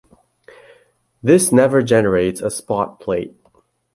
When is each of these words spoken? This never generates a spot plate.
This 1.21 1.51
never 1.51 1.83
generates 1.83 2.41
a 2.41 2.49
spot 2.49 2.99
plate. 2.99 3.35